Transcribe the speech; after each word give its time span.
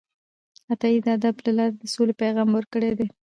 عطايي 0.71 0.99
د 1.05 1.07
ادب 1.17 1.35
له 1.45 1.51
لارې 1.57 1.75
د 1.77 1.83
سولې 1.93 2.13
پیغام 2.21 2.49
ورکړی 2.53 2.91
دی 2.97 3.07